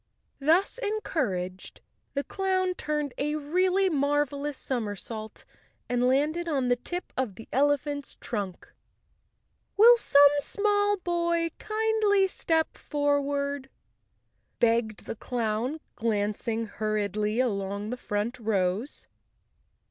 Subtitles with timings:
[0.39, 1.79] Thus en¬ couraged,
[2.15, 5.43] the clown turned a really marvelous som¬ ersault
[5.87, 8.73] and landed on the tip of the elephant's trunk.
[9.77, 13.69] "Will some small boy kindly step forward,"
[14.59, 19.05] begged the clown, glancing hurriedly along the front rows.